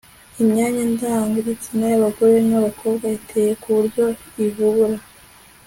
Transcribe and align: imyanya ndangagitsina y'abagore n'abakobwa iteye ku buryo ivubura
imyanya 0.41 0.83
ndangagitsina 0.93 1.85
y'abagore 1.91 2.37
n'abakobwa 2.49 3.05
iteye 3.17 3.51
ku 3.61 3.67
buryo 3.77 4.05
ivubura 4.45 4.97